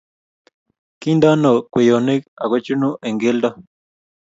Kintoon 1.01 1.43
kweyonik 1.71 2.23
aku 2.43 2.57
chunu 2.65 2.89
eng' 3.05 3.19
keldo 3.21 3.49